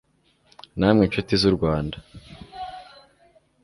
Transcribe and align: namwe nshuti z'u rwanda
namwe 0.79 1.03
nshuti 1.09 1.33
z'u 1.41 1.51
rwanda 1.57 1.97